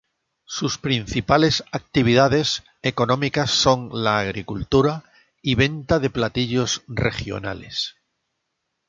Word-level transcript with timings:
Su 0.45 0.67
principales 0.81 1.63
actividades 1.71 2.63
económicas 2.81 3.51
son 3.51 3.91
la 3.93 4.17
agricultura 4.17 5.03
y 5.43 5.53
venta 5.53 5.99
de 5.99 6.09
platillos 6.09 6.81
regionales. 6.87 7.97